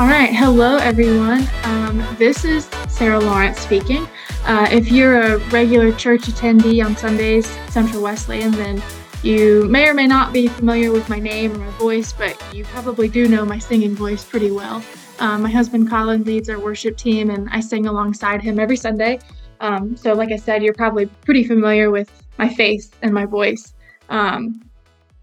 [0.00, 0.34] All right.
[0.34, 1.46] Hello, everyone.
[1.62, 4.08] Um, this is Sarah Lawrence speaking.
[4.44, 8.82] Uh, if you're a regular church attendee on Sundays, Central Wesleyan, then
[9.22, 12.64] you may or may not be familiar with my name or my voice, but you
[12.64, 14.82] probably do know my singing voice pretty well.
[15.20, 19.20] Um, my husband Colin leads our worship team, and I sing alongside him every Sunday.
[19.60, 23.74] Um, so, like I said, you're probably pretty familiar with my face and my voice.
[24.08, 24.60] Um,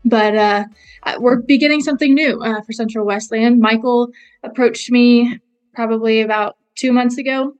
[0.05, 0.65] but uh,
[1.19, 3.59] we're beginning something new uh, for Central Wesleyan.
[3.59, 4.09] Michael
[4.43, 5.39] approached me
[5.73, 7.53] probably about two months ago,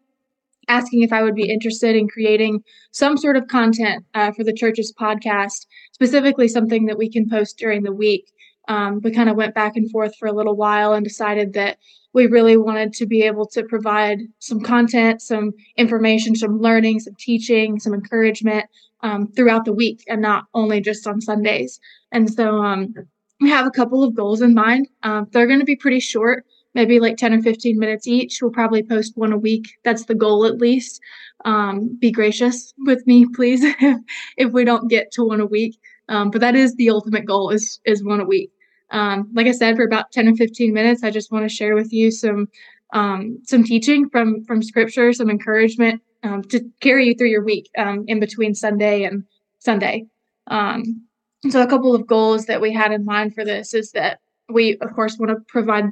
[0.68, 4.54] asking if I would be interested in creating some sort of content uh, for the
[4.54, 8.32] church's podcast, specifically something that we can post during the week.
[8.72, 11.78] Um, we kind of went back and forth for a little while and decided that
[12.14, 17.16] we really wanted to be able to provide some content, some information, some learning, some
[17.20, 18.66] teaching, some encouragement
[19.02, 21.82] um, throughout the week and not only just on Sundays.
[22.14, 22.94] And so um,
[23.42, 24.88] we have a couple of goals in mind.
[25.04, 28.42] Um, they're going to be pretty short, maybe like 10 or 15 minutes each.
[28.42, 29.68] We'll probably post one a week.
[29.84, 31.02] That's the goal at least.
[31.44, 33.66] Um, be gracious with me, please,
[34.38, 35.78] if we don't get to one a week.
[36.08, 38.52] Um, but that is the ultimate goal is is one a week.
[38.92, 41.76] Um, like I said, for about 10 or 15 minutes, I just want to share
[41.76, 42.48] with you some
[42.94, 47.70] um, some teaching from from scripture, some encouragement um, to carry you through your week
[47.78, 49.24] um, in between Sunday and
[49.60, 50.06] Sunday.
[50.48, 51.02] Um,
[51.50, 54.78] so, a couple of goals that we had in mind for this is that we,
[54.82, 55.86] of course, want to provide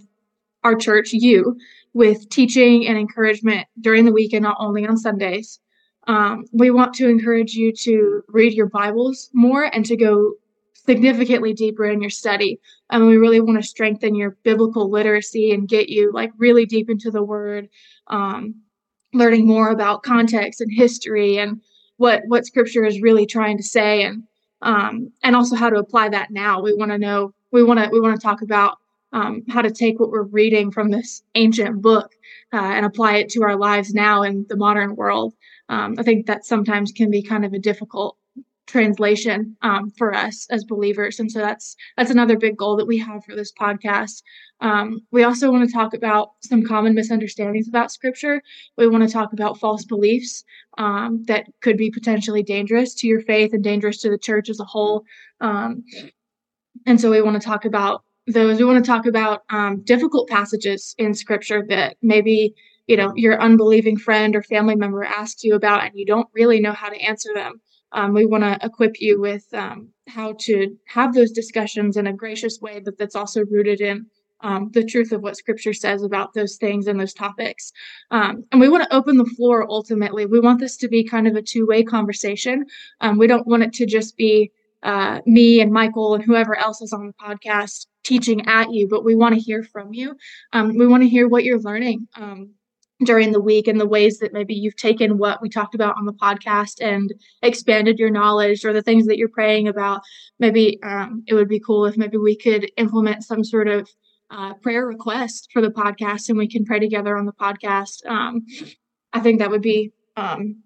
[0.64, 1.58] our church, you,
[1.94, 5.60] with teaching and encouragement during the week and not only on Sundays.
[6.08, 10.34] Um, we want to encourage you to read your Bibles more and to go
[10.86, 12.60] significantly deeper in your study.
[12.90, 16.90] And we really want to strengthen your biblical literacy and get you like really deep
[16.90, 17.70] into the Word.
[18.08, 18.56] Um,
[19.14, 21.62] learning more about context and history and
[21.98, 24.24] what what scripture is really trying to say and
[24.62, 27.90] um, and also how to apply that now we want to know we want to
[27.92, 28.78] we want to talk about
[29.12, 32.12] um, how to take what we're reading from this ancient book
[32.54, 35.34] uh, and apply it to our lives now in the modern world
[35.70, 38.18] um, i think that sometimes can be kind of a difficult
[38.70, 41.20] translation um, for us as believers.
[41.20, 44.22] And so that's that's another big goal that we have for this podcast.
[44.62, 48.42] Um, we also want to talk about some common misunderstandings about scripture.
[48.78, 50.44] We want to talk about false beliefs
[50.78, 54.60] um, that could be potentially dangerous to your faith and dangerous to the church as
[54.60, 55.04] a whole.
[55.42, 55.84] Um,
[56.86, 58.60] and so we want to talk about those.
[58.60, 62.54] We want to talk about um, difficult passages in scripture that maybe
[62.86, 66.60] you know your unbelieving friend or family member asks you about and you don't really
[66.60, 70.78] know how to answer them um, we want to equip you with um, how to
[70.86, 74.06] have those discussions in a gracious way, but that's also rooted in
[74.42, 77.72] um, the truth of what Scripture says about those things and those topics.
[78.12, 80.26] Um, and we want to open the floor ultimately.
[80.26, 82.66] We want this to be kind of a two way conversation.
[83.02, 84.52] Um, we don't want it to just be
[84.84, 89.04] uh, me and Michael and whoever else is on the podcast teaching at you, but
[89.04, 90.16] we want to hear from you.
[90.54, 92.08] Um, we want to hear what you're learning
[93.06, 96.06] during the week and the ways that maybe you've taken what we talked about on
[96.06, 100.02] the podcast and expanded your knowledge or the things that you're praying about.
[100.38, 103.90] Maybe um, it would be cool if maybe we could implement some sort of
[104.32, 108.06] uh, prayer request for the podcast and we can pray together on the podcast.
[108.06, 108.46] Um,
[109.14, 110.62] i think that would be um,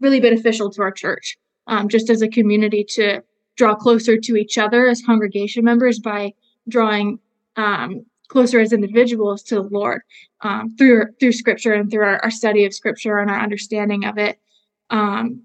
[0.00, 1.36] really beneficial to our church
[1.66, 3.22] um, just as a community to
[3.56, 6.32] draw closer to each other as congregation members by
[6.68, 7.18] drawing
[7.56, 10.02] um, closer as individuals to the Lord
[10.42, 14.18] um, through through Scripture and through our, our, study of Scripture and our understanding of
[14.18, 14.38] it.
[14.90, 15.42] Um,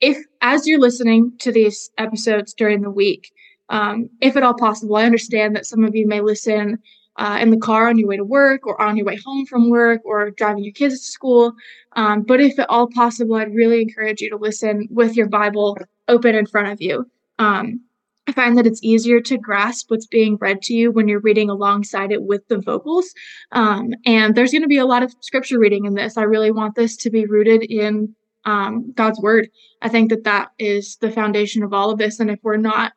[0.00, 3.32] if as you're listening to these episodes during the week,
[3.68, 6.78] um, if at all possible, I understand that some of you may listen
[7.16, 9.70] uh, in the car on your way to work or on your way home from
[9.70, 11.54] work or driving your kids to school.
[11.92, 15.78] Um, but if at all possible, I'd really encourage you to listen with your Bible
[16.08, 17.10] open in front of you.
[17.38, 17.80] Um,
[18.26, 21.48] I find that it's easier to grasp what's being read to you when you're reading
[21.48, 23.12] alongside it with the vocals.
[23.52, 26.16] Um, and there's going to be a lot of scripture reading in this.
[26.16, 28.14] I really want this to be rooted in
[28.44, 29.48] um, God's word.
[29.82, 32.18] I think that that is the foundation of all of this.
[32.18, 32.92] And if we're not,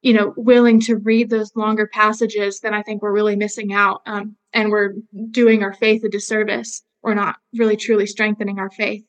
[0.00, 4.02] you know, willing to read those longer passages, then I think we're really missing out
[4.06, 4.94] um, and we're
[5.30, 6.82] doing our faith a disservice.
[7.02, 9.04] We're not really truly strengthening our faith.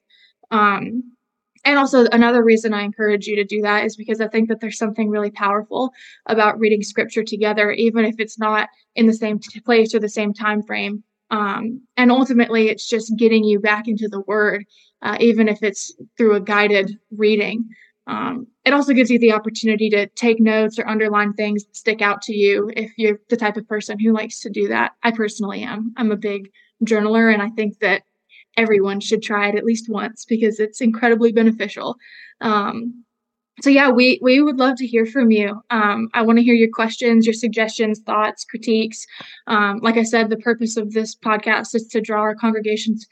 [0.51, 1.12] Um,
[1.65, 4.59] and also another reason i encourage you to do that is because i think that
[4.59, 5.91] there's something really powerful
[6.27, 10.33] about reading scripture together even if it's not in the same place or the same
[10.33, 11.03] time frame.
[11.31, 14.65] Um, and ultimately it's just getting you back into the word
[15.01, 17.67] uh, even if it's through a guided reading.
[18.05, 22.01] Um, it also gives you the opportunity to take notes or underline things that stick
[22.01, 24.91] out to you if you're the type of person who likes to do that.
[25.01, 25.93] I personally am.
[25.97, 26.51] I'm a big
[26.83, 28.03] journaler and i think that
[28.57, 31.95] everyone should try it at least once because it's incredibly beneficial.
[32.41, 33.03] Um,
[33.61, 35.61] so yeah, we we would love to hear from you.
[35.69, 39.05] Um, I want to hear your questions, your suggestions, thoughts, critiques.
[39.47, 43.05] Um, like I said, the purpose of this podcast is to draw our congregations,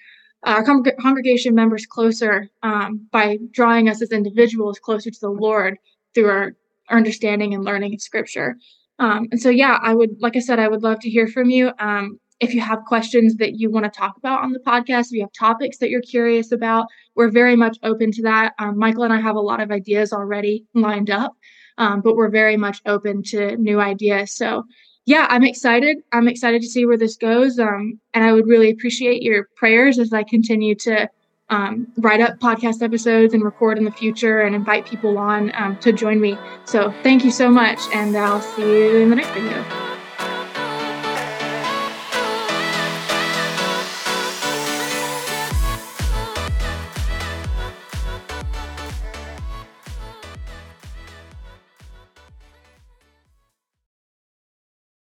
[0.43, 5.77] our con- congregation members closer um, by drawing us as individuals closer to the Lord
[6.15, 6.55] through our,
[6.89, 8.57] our understanding and learning of Scripture.
[8.97, 11.49] Um, and so, yeah, I would, like I said, I would love to hear from
[11.49, 11.71] you.
[12.41, 15.21] If you have questions that you want to talk about on the podcast, if you
[15.21, 18.53] have topics that you're curious about, we're very much open to that.
[18.57, 21.35] Um, Michael and I have a lot of ideas already lined up,
[21.77, 24.35] um, but we're very much open to new ideas.
[24.35, 24.63] So,
[25.05, 25.97] yeah, I'm excited.
[26.13, 27.59] I'm excited to see where this goes.
[27.59, 31.07] Um, and I would really appreciate your prayers as I continue to
[31.49, 35.77] um, write up podcast episodes and record in the future and invite people on um,
[35.77, 36.39] to join me.
[36.65, 37.79] So, thank you so much.
[37.93, 39.80] And I'll see you in the next video.